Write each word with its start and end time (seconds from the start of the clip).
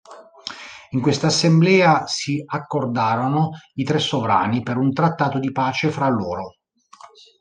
In 0.93 0.99
quest'assemblea 0.99 2.07
si 2.07 2.41
accordarono 2.43 3.49
i 3.75 3.83
tre 3.83 3.99
sovrani 3.99 4.63
per 4.63 4.77
un 4.77 4.91
trattato 4.93 5.37
di 5.37 5.51
pace 5.51 5.91
fra 5.91 6.09
loro. 6.09 6.55